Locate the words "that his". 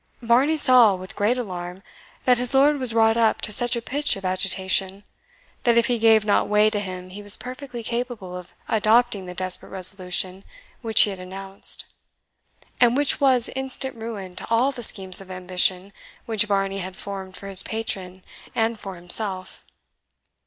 2.25-2.55